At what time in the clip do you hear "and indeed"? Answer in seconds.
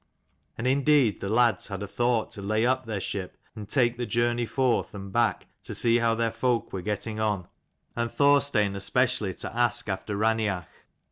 0.57-1.19